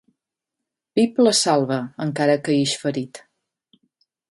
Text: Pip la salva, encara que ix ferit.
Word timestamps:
Pip 0.99 1.21
la 1.27 1.33
salva, 1.41 1.77
encara 2.07 2.39
que 2.47 2.57
ix 2.63 2.75
ferit. 2.87 3.23